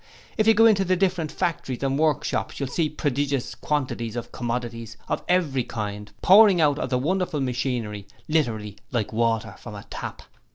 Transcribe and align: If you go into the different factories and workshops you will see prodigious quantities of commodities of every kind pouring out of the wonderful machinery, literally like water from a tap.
If 0.35 0.47
you 0.47 0.55
go 0.55 0.65
into 0.65 0.83
the 0.83 0.95
different 0.95 1.31
factories 1.31 1.83
and 1.83 1.99
workshops 1.99 2.59
you 2.59 2.65
will 2.65 2.73
see 2.73 2.89
prodigious 2.89 3.53
quantities 3.53 4.15
of 4.15 4.31
commodities 4.31 4.97
of 5.07 5.23
every 5.27 5.63
kind 5.63 6.11
pouring 6.23 6.59
out 6.59 6.79
of 6.79 6.89
the 6.89 6.97
wonderful 6.97 7.39
machinery, 7.39 8.07
literally 8.27 8.77
like 8.91 9.13
water 9.13 9.53
from 9.59 9.75
a 9.75 9.83
tap. 9.91 10.23